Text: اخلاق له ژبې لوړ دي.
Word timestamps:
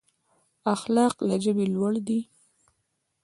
اخلاق 0.73 1.15
له 1.27 1.35
ژبې 1.43 1.65
لوړ 1.75 1.93
دي. 2.07 2.19